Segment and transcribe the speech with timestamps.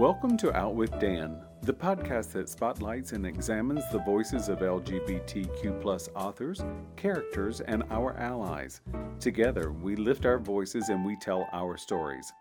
[0.00, 6.08] Welcome to Out with Dan, the podcast that spotlights and examines the voices of LGBTQ
[6.14, 6.64] authors,
[6.96, 8.80] characters, and our allies.
[9.18, 12.32] Together, we lift our voices and we tell our stories.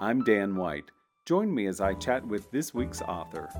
[0.00, 0.90] I'm Dan White.
[1.24, 3.50] Join me as I chat with this week's author.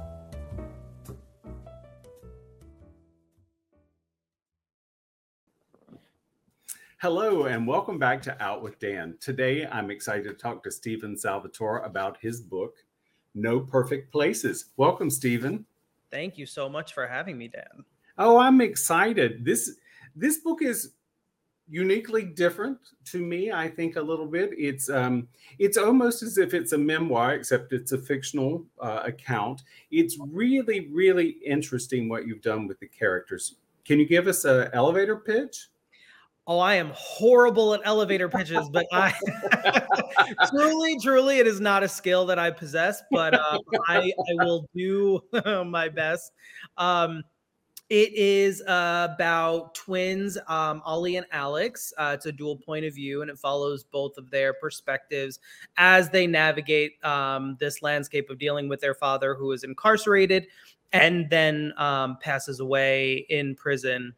[7.00, 9.16] Hello, and welcome back to Out with Dan.
[9.20, 12.78] Today, I'm excited to talk to Steven Salvatore about his book,
[13.36, 14.66] No Perfect Places.
[14.76, 15.64] Welcome, Steven.
[16.10, 17.84] Thank you so much for having me, Dan.
[18.18, 19.44] Oh, I'm excited.
[19.44, 19.76] This
[20.16, 20.92] this book is
[21.68, 23.52] uniquely different to me.
[23.52, 24.50] I think a little bit.
[24.56, 25.28] It's um,
[25.58, 29.62] it's almost as if it's a memoir, except it's a fictional uh, account.
[29.90, 33.56] It's really, really interesting what you've done with the characters.
[33.84, 35.68] Can you give us an elevator pitch?
[36.48, 39.12] Oh, I am horrible at elevator pitches, but I
[40.50, 44.68] truly, truly, it is not a skill that I possess, but uh, I, I will
[44.74, 45.20] do
[45.66, 46.32] my best.
[46.78, 47.24] Um,
[47.88, 51.92] it is uh, about twins, um, Ollie and Alex.
[51.98, 55.40] Uh, it's a dual point of view, and it follows both of their perspectives
[55.76, 60.46] as they navigate um, this landscape of dealing with their father, who is incarcerated
[60.92, 64.14] and then um, passes away in prison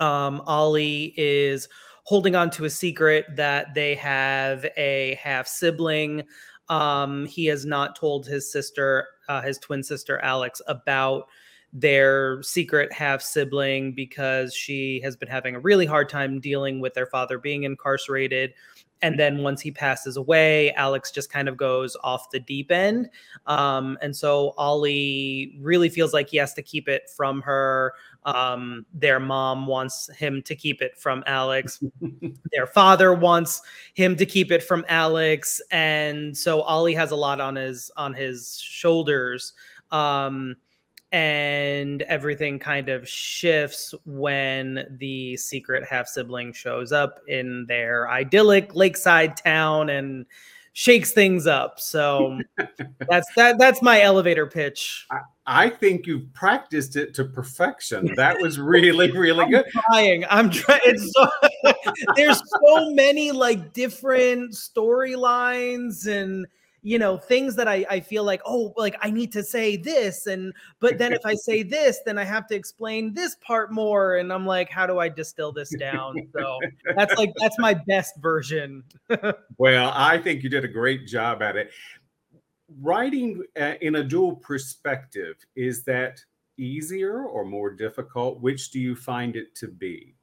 [0.00, 1.68] um, Ollie is
[2.04, 6.24] holding on to a secret that they have a half sibling.
[6.68, 11.28] Um, he has not told his sister, uh, his twin sister Alex, about
[11.72, 16.94] their secret half sibling because she has been having a really hard time dealing with
[16.94, 18.54] their father being incarcerated.
[19.02, 23.08] And then once he passes away, Alex just kind of goes off the deep end.
[23.46, 27.94] Um, and so Ollie really feels like he has to keep it from her.
[28.24, 31.82] Um, their mom wants him to keep it from Alex.
[32.52, 33.62] their father wants
[33.94, 38.12] him to keep it from Alex, and so Ollie has a lot on his on
[38.12, 39.54] his shoulders.
[39.90, 40.56] Um,
[41.12, 48.74] and everything kind of shifts when the secret half sibling shows up in their idyllic
[48.74, 50.26] lakeside town and
[50.78, 51.80] shakes things up.
[51.80, 52.40] So
[53.10, 55.06] that's that that's my elevator pitch.
[55.10, 58.10] I, I, think you've practiced it to perfection.
[58.16, 59.66] That was really really I'm good.
[59.90, 60.24] Trying.
[60.28, 60.98] I'm trying.
[60.98, 61.28] So,
[62.16, 66.46] there's so many like different storylines and
[66.82, 70.26] you know things that I, I feel like oh like i need to say this
[70.26, 74.16] and but then if i say this then i have to explain this part more
[74.16, 76.16] and i'm like how do i distill this down?
[76.32, 76.58] So
[76.96, 78.84] that's like that's my best version.
[79.58, 81.72] Well i think you did a great job at it.
[82.80, 86.20] Writing uh, in a dual perspective is that
[86.58, 88.40] easier or more difficult?
[88.40, 90.14] Which do you find it to be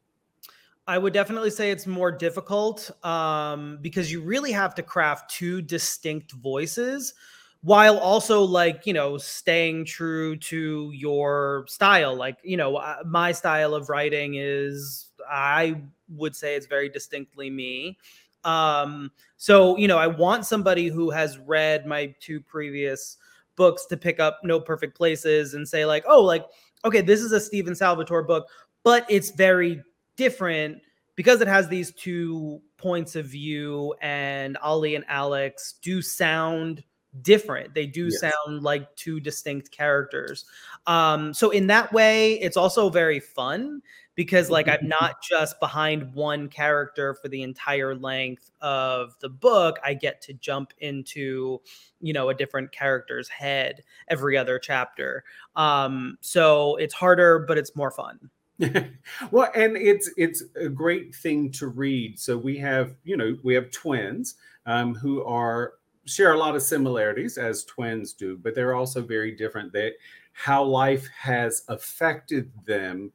[0.87, 5.61] I would definitely say it's more difficult um, because you really have to craft two
[5.61, 7.13] distinct voices
[7.61, 12.15] while also like you know staying true to your style.
[12.15, 15.75] Like you know uh, my style of writing is i
[16.07, 17.97] would say it's very distinctly me.
[18.43, 23.17] Um so you know i want somebody who has read my two previous
[23.55, 26.45] books to pick up no perfect places and say like oh like
[26.83, 28.47] okay this is a steven salvatore book
[28.83, 29.81] but it's very
[30.15, 30.81] different
[31.15, 36.83] because it has these two points of view and Ollie and Alex do sound
[37.21, 37.73] different.
[37.73, 38.19] They do yes.
[38.19, 40.45] sound like two distinct characters.
[40.85, 43.81] Um, so in that way, it's also very fun
[44.15, 49.77] because like I'm not just behind one character for the entire length of the book.
[49.83, 51.61] I get to jump into,
[52.01, 55.23] you know, a different character's head every other chapter.
[55.55, 58.29] Um, so it's harder, but it's more fun.
[59.31, 62.17] well, and it's it's a great thing to read.
[62.19, 64.35] So we have, you know, we have twins
[64.65, 65.73] um, who are
[66.05, 69.73] share a lot of similarities as twins do, but they're also very different.
[69.73, 69.93] That
[70.31, 73.11] how life has affected them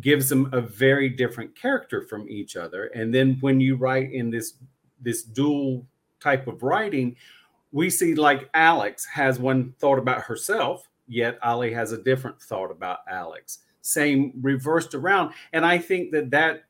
[0.00, 2.86] gives them a very different character from each other.
[2.86, 4.54] And then when you write in this
[5.00, 5.86] this dual
[6.18, 7.14] type of writing,
[7.70, 12.72] we see like Alex has one thought about herself, yet Ollie has a different thought
[12.72, 15.34] about Alex same reversed around.
[15.52, 16.64] And I think that that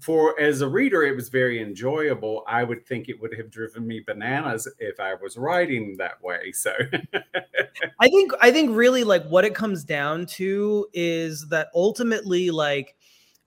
[0.00, 2.44] for as a reader it was very enjoyable.
[2.46, 6.52] I would think it would have driven me bananas if i was writing that way
[6.52, 6.72] so.
[8.00, 12.96] I think i think really like what it comes down to is that ultimately like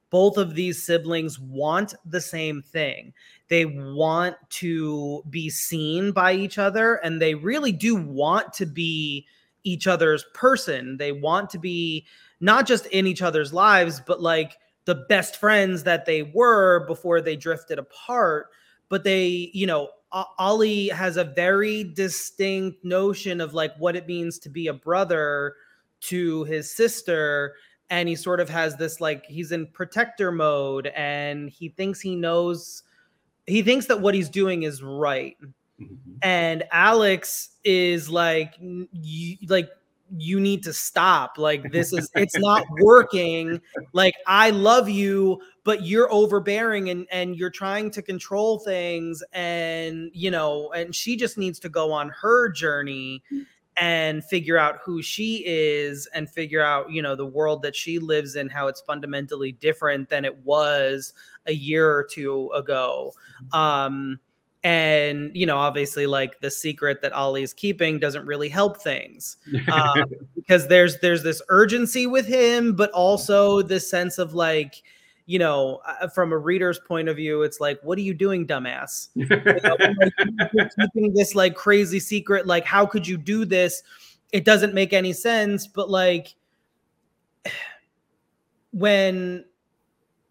[0.10, 3.14] both of these siblings want the same thing.
[3.50, 9.28] They want to be seen by each other and they really do want to be
[9.66, 10.96] each other's person.
[10.98, 12.06] They want to be
[12.40, 17.22] not just in each other's lives, but like the best friends that they were before
[17.22, 18.48] they drifted apart.
[18.90, 24.40] But they, you know, Ollie has a very distinct notion of like what it means
[24.40, 25.56] to be a brother
[26.02, 27.56] to his sister
[27.90, 32.16] and he sort of has this like he's in protector mode and he thinks he
[32.16, 32.84] knows
[33.48, 35.38] he thinks that what he's doing is right
[35.80, 35.94] mm-hmm.
[36.22, 39.70] and alex is like you, like
[40.18, 43.60] you need to stop like this is it's not working
[43.94, 50.12] like i love you but you're overbearing and and you're trying to control things and
[50.14, 53.24] you know and she just needs to go on her journey
[53.78, 57.98] and figure out who she is and figure out you know the world that she
[57.98, 61.14] lives in how it's fundamentally different than it was
[61.48, 63.12] a year or two ago
[63.44, 63.58] mm-hmm.
[63.58, 64.20] um
[64.66, 69.38] and you know obviously like the secret that ollie's keeping doesn't really help things
[69.72, 74.82] um, because there's there's this urgency with him but also this sense of like
[75.28, 78.46] you know uh, from a reader's point of view it's like what are you doing
[78.46, 79.10] dumbass?
[79.16, 83.84] You know, like, keeping this like crazy secret like how could you do this?
[84.34, 86.34] It doesn't make any sense but like
[88.72, 89.46] when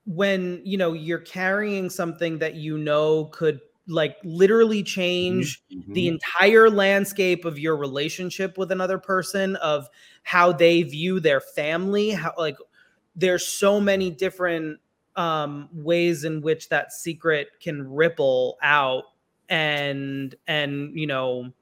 [0.06, 5.92] when you know you're carrying something that you know could like literally change mm-hmm.
[5.92, 9.88] the entire landscape of your relationship with another person of
[10.22, 12.56] how they view their family how like
[13.14, 14.78] there's so many different
[15.16, 19.04] um ways in which that secret can ripple out
[19.48, 21.52] and and you know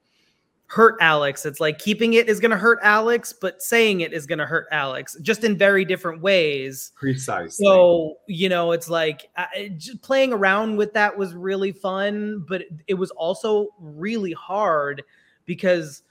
[0.67, 1.45] hurt Alex.
[1.45, 4.45] It's like keeping it is going to hurt Alex, but saying it is going to
[4.45, 6.91] hurt Alex, just in very different ways.
[6.95, 7.65] Precisely.
[7.65, 12.43] So you know, it's like uh, uh, just playing around with that was really fun,
[12.47, 15.03] but it, it was also really hard
[15.45, 16.01] because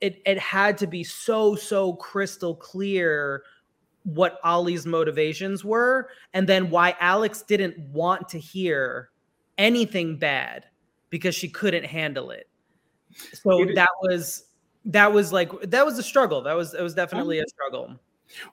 [0.00, 3.44] it it had to be so so crystal clear
[4.04, 9.10] what Ollie's motivations were, and then why Alex didn't want to hear
[9.56, 10.66] anything bad
[11.10, 12.49] because she couldn't handle it
[13.32, 14.44] so it, that was
[14.84, 16.42] that was like that was a struggle.
[16.42, 17.96] That was it was definitely a struggle.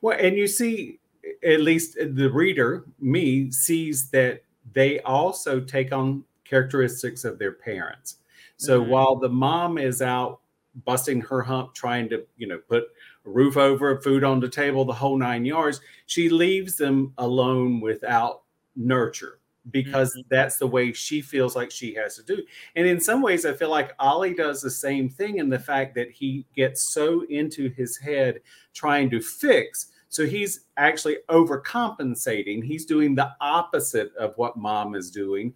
[0.01, 0.99] Well and you see
[1.43, 4.41] at least the reader me sees that
[4.73, 8.17] they also take on characteristics of their parents.
[8.57, 8.91] So mm-hmm.
[8.91, 10.39] while the mom is out
[10.85, 12.83] busting her hump trying to you know put
[13.25, 17.79] a roof over food on the table the whole nine yards she leaves them alone
[17.79, 18.43] without
[18.75, 19.39] nurture
[19.71, 20.27] because mm-hmm.
[20.29, 22.43] that's the way she feels like she has to do.
[22.75, 25.95] And in some ways, I feel like Ollie does the same thing in the fact
[25.95, 28.41] that he gets so into his head
[28.73, 29.87] trying to fix.
[30.09, 32.63] So he's actually overcompensating.
[32.63, 35.53] He's doing the opposite of what mom is doing.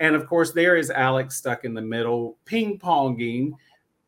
[0.00, 3.52] And of course, there is Alex stuck in the middle, ping ponging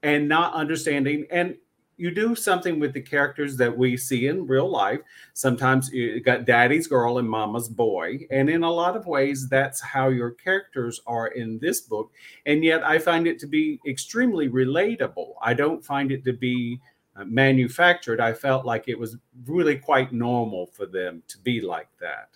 [0.02, 1.26] and not understanding.
[1.30, 1.56] And
[1.96, 5.00] you do something with the characters that we see in real life.
[5.32, 8.26] Sometimes you got daddy's girl and mama's boy.
[8.30, 12.12] And in a lot of ways, that's how your characters are in this book.
[12.44, 15.34] And yet I find it to be extremely relatable.
[15.40, 16.80] I don't find it to be
[17.16, 18.20] uh, manufactured.
[18.20, 19.16] I felt like it was
[19.46, 22.28] really quite normal for them to be like that.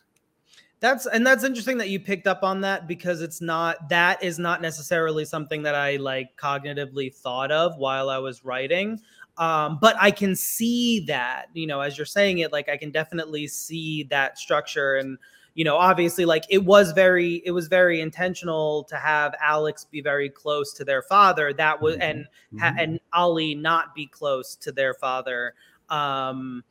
[0.81, 4.39] That's and that's interesting that you picked up on that because it's not that is
[4.39, 8.99] not necessarily something that I like cognitively thought of while I was writing.
[9.41, 12.91] Um, but I can see that, you know, as you're saying it, like I can
[12.91, 14.97] definitely see that structure.
[14.97, 15.17] And,
[15.55, 20.03] you know, obviously, like it was very, it was very intentional to have Alex be
[20.03, 21.55] very close to their father.
[21.55, 22.79] That was, and mm-hmm.
[22.79, 25.55] and Ollie not be close to their father.
[25.88, 26.62] Um,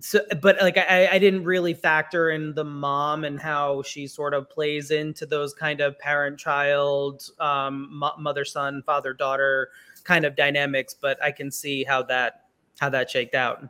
[0.00, 4.34] so but like I, I didn't really factor in the mom and how she sort
[4.34, 7.88] of plays into those kind of parent child um,
[8.18, 9.70] mother son father daughter
[10.06, 12.44] kind of dynamics, but I can see how that
[12.78, 13.68] how that shaked out.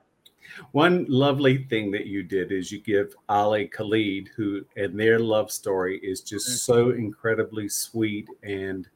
[0.72, 5.50] One lovely thing that you did is you give Ollie Khalid, who and their love
[5.50, 6.72] story is just mm-hmm.
[6.72, 8.28] so incredibly sweet.
[8.44, 8.86] And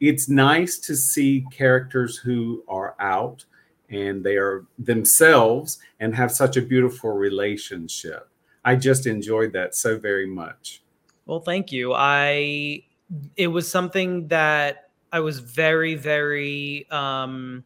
[0.00, 3.44] it's nice to see characters who are out
[3.90, 8.28] and they are themselves and have such a beautiful relationship.
[8.64, 10.82] I just enjoyed that so very much.
[11.26, 11.94] Well, thank you.
[11.94, 12.84] I
[13.36, 17.64] it was something that I was very, very um,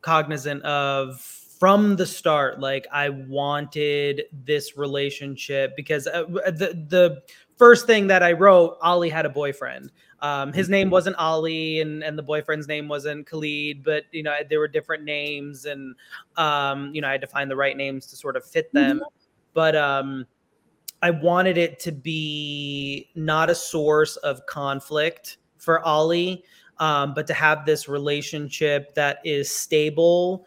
[0.00, 2.58] cognizant of from the start.
[2.58, 7.22] Like I wanted this relationship because uh, the the
[7.60, 9.92] first thing that I wrote, Ollie had a boyfriend.
[10.20, 10.92] Um, his name mm-hmm.
[10.92, 15.04] wasn't Ollie, and and the boyfriend's name wasn't Khalid, but you know there were different
[15.04, 15.94] names, and
[16.36, 18.96] um, you know I had to find the right names to sort of fit them.
[18.96, 19.04] Mm-hmm.
[19.52, 20.26] But um,
[21.02, 26.42] I wanted it to be not a source of conflict for Ollie,
[26.78, 30.46] um, but to have this relationship that is stable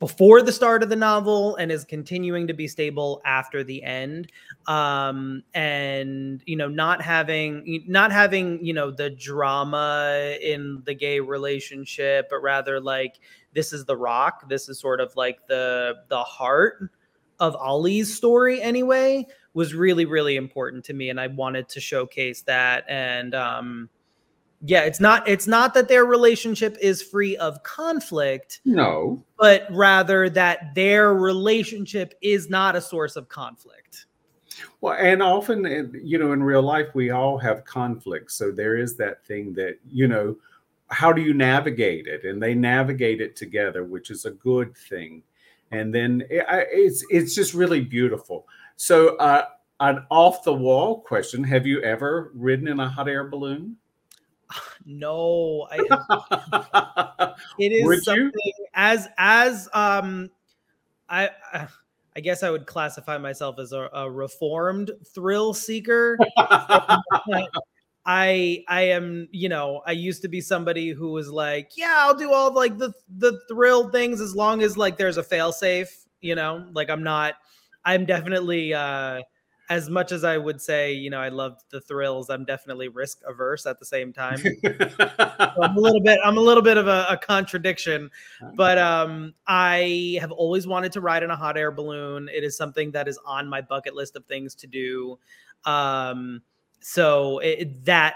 [0.00, 4.32] before the start of the novel and is continuing to be stable after the end.
[4.66, 11.20] Um and you know not having not having you know the drama in the gay
[11.20, 13.20] relationship but rather like
[13.54, 14.48] this is the rock.
[14.48, 16.90] This is sort of like the the heart
[17.38, 22.42] of Ollie's story anyway was really really important to me and I wanted to showcase
[22.42, 22.84] that.
[22.88, 23.90] And um
[24.62, 29.22] yeah it's not it's not that their relationship is free of conflict no.
[29.38, 34.06] but rather that their relationship is not a source of conflict.
[34.80, 38.34] Well and often you know in real life we all have conflicts.
[38.34, 40.36] So there is that thing that you know
[40.88, 42.24] how do you navigate it?
[42.24, 45.22] And they navigate it together which is a good thing.
[45.70, 48.46] And then it, it's it's just really beautiful.
[48.76, 49.46] So uh
[49.80, 53.76] an off the wall question have you ever ridden in a hot air balloon
[54.84, 58.66] no, I, it is Would something you?
[58.74, 60.30] as as um,
[61.08, 61.30] I.
[62.16, 66.18] I guess I would classify myself as a, a reformed thrill seeker.
[68.06, 72.16] I I am, you know, I used to be somebody who was like, yeah, I'll
[72.16, 76.06] do all like the the thrill things as long as like there's a fail safe,
[76.20, 77.34] you know, like I'm not
[77.84, 79.20] I'm definitely uh
[79.70, 83.20] as much as I would say, you know, I loved the thrills, I'm definitely risk
[83.24, 84.38] averse at the same time.
[84.64, 88.10] so I'm a little bit, I'm a little bit of a, a, contradiction,
[88.56, 92.28] but um, I have always wanted to ride in a hot air balloon.
[92.34, 95.18] It is something that is on my bucket list of things to do.
[95.64, 96.42] Um,
[96.80, 98.14] so it, that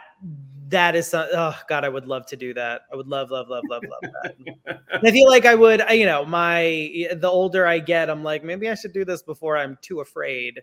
[0.68, 3.62] that is oh god i would love to do that i would love love love
[3.68, 8.08] love love that i feel like i would you know my the older i get
[8.08, 10.62] i'm like maybe i should do this before i'm too afraid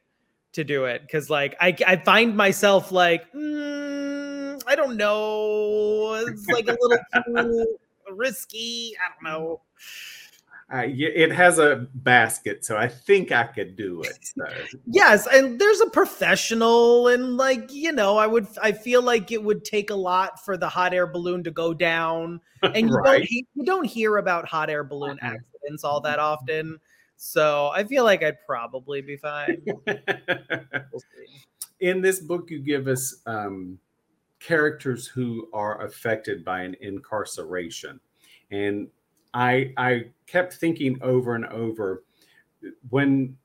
[0.54, 6.48] to do it because like I, I find myself like mm, I don't know it's
[6.48, 7.78] like a little too
[8.12, 9.62] risky I don't know.
[10.74, 14.18] Uh, it has a basket, so I think I could do it.
[14.22, 14.46] So.
[14.88, 19.44] yes, and there's a professional, and like you know, I would, I feel like it
[19.44, 23.20] would take a lot for the hot air balloon to go down, and you right.
[23.20, 26.80] don't, you don't hear about hot air balloon accidents all that often.
[27.24, 29.62] So I feel like I'd probably be fine.
[29.68, 31.04] we'll
[31.80, 33.78] In this book, you give us um,
[34.40, 38.00] characters who are affected by an incarceration,
[38.50, 38.88] and
[39.36, 42.04] I I kept thinking over and over
[42.90, 43.38] when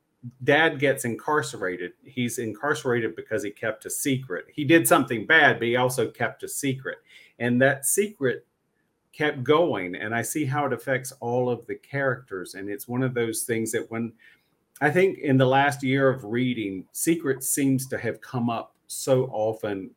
[0.43, 4.47] dad gets incarcerated he's incarcerated because he kept a secret.
[4.55, 6.97] He did something bad but he also kept a secret.
[7.39, 8.47] And that secret
[9.17, 13.03] kept going and i see how it affects all of the characters and it's one
[13.03, 14.13] of those things that when
[14.81, 19.25] i think in the last year of reading secret seems to have come up so
[19.33, 19.91] often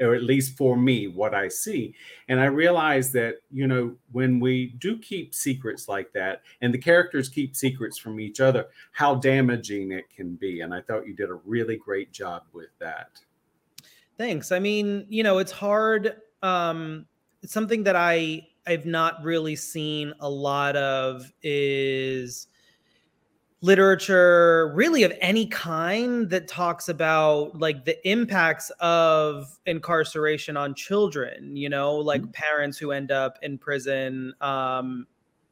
[0.00, 1.94] or at least for me what i see.
[2.28, 6.78] And i realize that you know when we do keep secrets like that and the
[6.78, 11.14] characters keep secrets from each other how damaging it can be and i thought you
[11.14, 13.10] did a really great job with that.
[14.16, 14.52] Thanks.
[14.52, 17.06] I mean you know it's hard um
[17.42, 22.48] it's something that i I've not really seen a lot of is
[23.64, 31.56] literature really of any kind that talks about like the impacts of incarceration on children
[31.56, 32.30] you know like mm-hmm.
[32.32, 35.06] parents who end up in prison um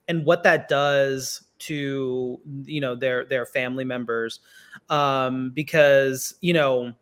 [0.08, 4.40] and what that does to you know their their family members
[4.90, 6.92] um because you know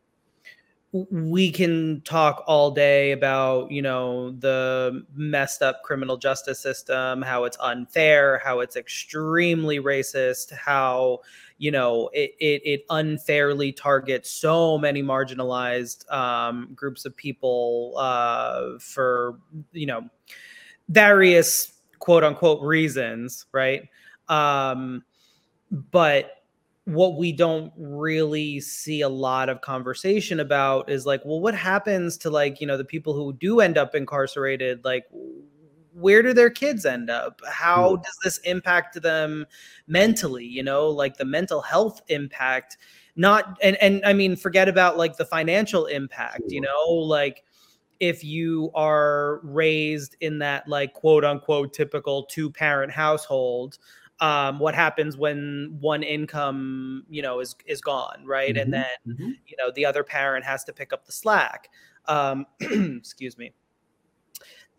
[0.92, 7.44] we can talk all day about you know the messed up criminal justice system how
[7.44, 11.20] it's unfair how it's extremely racist how
[11.58, 18.70] you know it it, it unfairly targets so many marginalized um, groups of people uh,
[18.80, 19.38] for
[19.72, 20.02] you know
[20.88, 23.88] various quote unquote reasons right?
[24.28, 25.04] Um,
[25.70, 26.39] but
[26.90, 32.16] what we don't really see a lot of conversation about is like well what happens
[32.18, 34.84] to like you know the people who do end up incarcerated?
[34.84, 35.04] Like
[35.92, 37.40] where do their kids end up?
[37.48, 38.02] How hmm.
[38.02, 39.46] does this impact them
[39.86, 42.76] mentally you know like the mental health impact?
[43.14, 46.86] Not and and i mean forget about like the financial impact you know?
[46.88, 47.44] Like
[48.00, 53.78] if you are raised in that like quote unquote typical two parent household
[54.20, 58.62] um, what happens when one income you know is is gone right mm-hmm.
[58.62, 59.30] and then mm-hmm.
[59.46, 61.68] you know the other parent has to pick up the slack
[62.06, 63.52] um, excuse me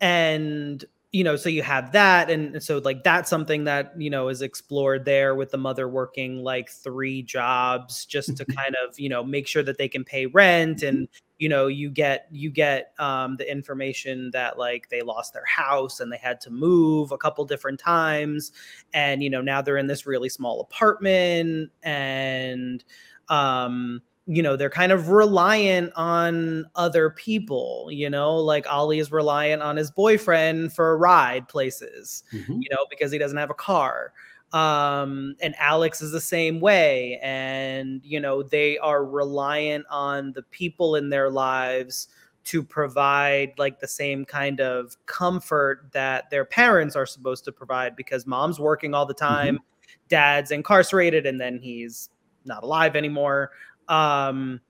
[0.00, 2.30] and you know, so you have that.
[2.30, 6.38] And so, like, that's something that, you know, is explored there with the mother working
[6.42, 10.24] like three jobs just to kind of, you know, make sure that they can pay
[10.24, 10.82] rent.
[10.82, 11.06] And,
[11.38, 16.00] you know, you get, you get um, the information that like they lost their house
[16.00, 18.52] and they had to move a couple different times.
[18.94, 22.82] And, you know, now they're in this really small apartment and,
[23.28, 29.10] um, you know they're kind of reliant on other people you know like ollie is
[29.10, 32.52] reliant on his boyfriend for a ride places mm-hmm.
[32.60, 34.12] you know because he doesn't have a car
[34.52, 40.42] um and alex is the same way and you know they are reliant on the
[40.44, 42.08] people in their lives
[42.44, 47.96] to provide like the same kind of comfort that their parents are supposed to provide
[47.96, 49.34] because mom's working all the mm-hmm.
[49.34, 49.94] time mm-hmm.
[50.08, 52.08] dad's incarcerated and then he's
[52.44, 53.50] not alive anymore
[53.88, 54.60] um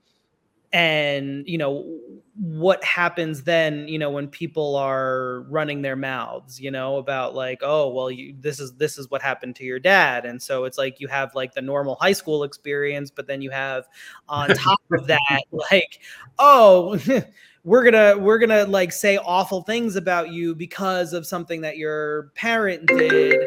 [0.73, 1.99] and you know
[2.35, 7.59] what happens then you know when people are running their mouths you know about like
[7.61, 10.25] oh well you this is this is what happened to your dad.
[10.25, 13.51] And so it's like you have like the normal high school experience but then you
[13.51, 13.85] have
[14.27, 15.99] on top of that like
[16.39, 16.99] oh
[17.63, 22.31] we're gonna we're gonna like say awful things about you because of something that your
[22.35, 23.45] parent did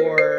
[0.00, 0.33] or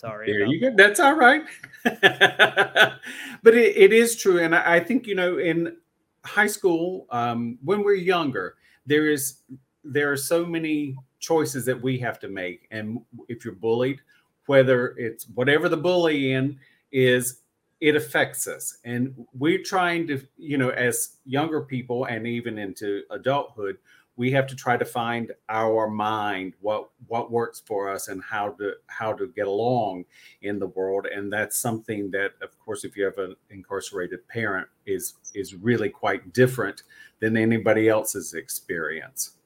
[0.00, 0.32] Sorry.
[0.32, 0.74] There you go.
[0.74, 1.42] That's all right.
[1.84, 4.42] but it, it is true.
[4.42, 5.76] And I, I, think, you know, in
[6.24, 8.54] high school, um, when we're younger,
[8.86, 9.42] there is
[9.84, 12.66] there are so many choices that we have to make.
[12.70, 14.00] And if you're bullied,
[14.46, 16.58] whether it's whatever the bullying
[16.92, 17.42] is,
[17.82, 18.78] it affects us.
[18.86, 23.76] And we're trying to, you know, as younger people and even into adulthood,
[24.20, 28.50] we have to try to find our mind what what works for us and how
[28.50, 30.04] to how to get along
[30.42, 31.06] in the world.
[31.06, 35.88] And that's something that of course if you have an incarcerated parent is is really
[35.88, 36.82] quite different
[37.20, 39.38] than anybody else's experience.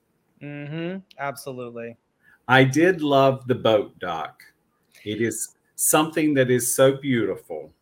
[0.43, 0.99] Mm-hmm.
[1.21, 1.97] Absolutely.
[2.49, 4.43] I did love the boat doc
[5.05, 7.73] it is something that is so beautiful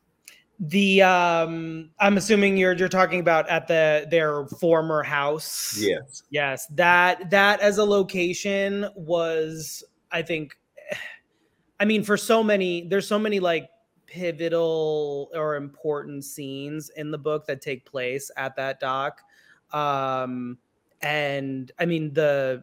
[0.62, 5.76] the um i'm assuming you're you're talking about at the their former house.
[5.76, 6.22] Yes.
[6.30, 10.56] Yes that that as a location was i think
[11.80, 13.70] i mean for so many there's so many like
[14.06, 19.20] pivotal or important scenes in the book that take place at that dock.
[19.72, 20.58] Um
[21.00, 22.62] and i mean the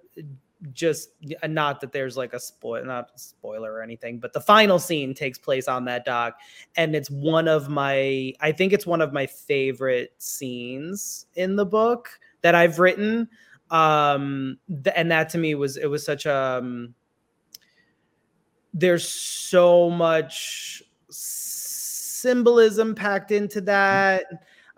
[0.73, 1.11] just
[1.47, 5.13] not that there's like a spoil not a spoiler or anything but the final scene
[5.13, 6.37] takes place on that dock
[6.75, 11.65] and it's one of my i think it's one of my favorite scenes in the
[11.65, 13.27] book that i've written.
[13.71, 16.95] Um th- and that to me was it was such a um,
[18.73, 20.83] there's so much
[22.19, 24.25] symbolism packed into that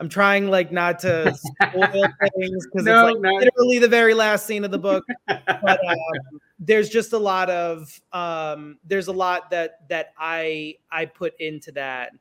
[0.01, 2.07] I'm trying like not to spoil
[2.39, 3.33] things because no, it's like no.
[3.33, 5.05] literally the very last scene of the book.
[5.27, 11.05] But um, there's just a lot of um, there's a lot that that I I
[11.05, 12.13] put into that,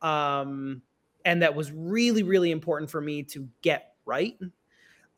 [0.00, 0.80] um,
[1.26, 4.38] and that was really really important for me to get right.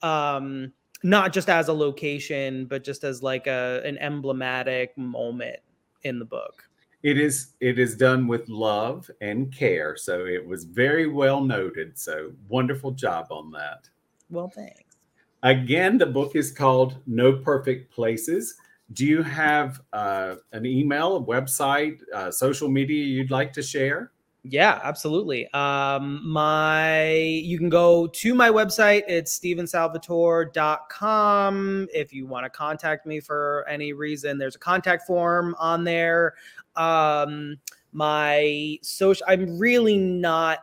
[0.02, 0.72] Um,
[1.04, 5.60] not just as a location, but just as like a an emblematic moment
[6.02, 6.67] in the book
[7.02, 9.96] it is it is done with love and care.
[9.96, 11.98] So it was very well noted.
[11.98, 13.88] So wonderful job on that.
[14.30, 14.96] Well thanks.
[15.42, 18.54] Again the book is called no perfect places.
[18.94, 24.12] Do you have uh, an email a website uh, social media you'd like to share
[24.50, 25.46] yeah, absolutely.
[25.52, 29.02] Um, my you can go to my website.
[29.06, 31.88] It's stevensalvatore.com.
[31.92, 36.32] If you want to contact me for any reason, there's a contact form on there.
[36.76, 37.58] Um,
[37.92, 40.60] my social I'm really not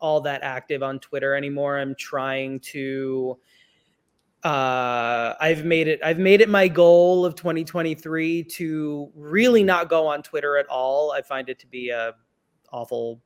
[0.00, 1.78] all that active on Twitter anymore.
[1.78, 3.38] I'm trying to
[4.44, 10.06] uh i've made it i've made it my goal of 2023 to really not go
[10.06, 12.14] on twitter at all i find it to be a
[12.70, 13.20] awful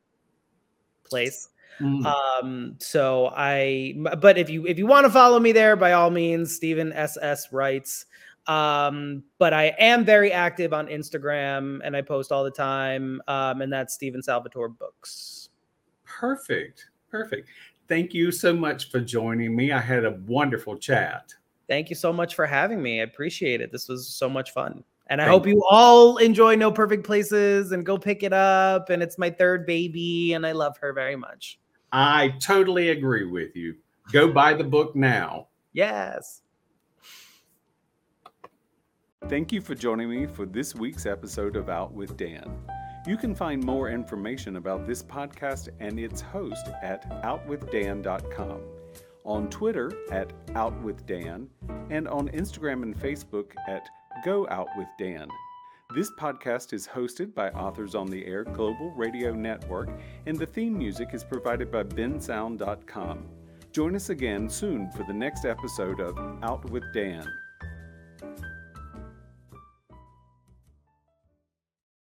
[1.05, 1.49] place.
[1.81, 2.05] Mm.
[2.05, 6.11] Um, so I, but if you if you want to follow me there, by all
[6.11, 8.07] means, Steven SS writes.
[8.47, 13.23] Um, but I am very active on Instagram and I post all the time.
[13.29, 15.49] Um, and that's Steven Salvatore Books.
[16.05, 16.91] Perfect.
[17.11, 17.49] Perfect.
[17.89, 19.73] Thank you so much for joining me.
[19.73, 21.33] I had a wonderful chat.
[21.69, 23.01] Thank you so much for having me.
[23.01, 23.71] I appreciate it.
[23.71, 24.83] This was so much fun.
[25.13, 28.89] And I hope you all enjoy No Perfect Places and go pick it up.
[28.89, 31.61] And it's my third baby, and I love her very much.
[31.93, 33.75] I totally agree with you.
[34.11, 35.49] Go buy the book now.
[35.75, 36.41] Yes.
[39.29, 42.51] Thank you for joining me for this week's episode of Out with Dan.
[43.07, 48.63] You can find more information about this podcast and its host at outwithdan.com.
[49.25, 51.47] on Twitter at OutWithDan,
[51.91, 53.87] and on Instagram and Facebook at
[54.25, 55.29] Go Out with Dan.
[55.95, 59.91] This podcast is hosted by Authors on the Air Global Radio Network,
[60.27, 63.29] and the theme music is provided by bensound.com.
[63.73, 67.27] Join us again soon for the next episode of Out with Dan.